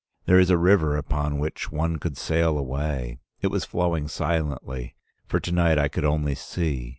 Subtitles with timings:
[0.25, 3.19] There is a river upon which one could sail away.
[3.39, 4.95] It was flowing silently,
[5.27, 6.89] for to night I could only see.